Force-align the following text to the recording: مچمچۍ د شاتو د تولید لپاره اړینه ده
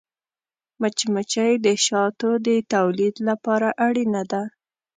مچمچۍ 0.81 1.53
د 1.65 1.67
شاتو 1.85 2.29
د 2.45 2.47
تولید 2.73 3.15
لپاره 3.27 3.67
اړینه 3.87 4.23
ده 4.31 4.43